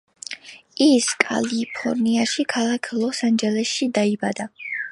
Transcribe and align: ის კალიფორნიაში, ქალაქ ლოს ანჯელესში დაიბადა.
ის 0.85 1.09
კალიფორნიაში, 1.23 2.45
ქალაქ 2.53 2.89
ლოს 3.03 3.21
ანჯელესში 3.29 3.93
დაიბადა. 3.99 4.49